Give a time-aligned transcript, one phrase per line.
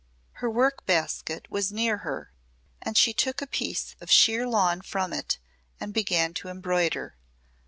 [0.41, 2.31] Her work basket was near her
[2.81, 5.37] and she took a piece of sheer lawn from it
[5.79, 7.17] and began to embroider.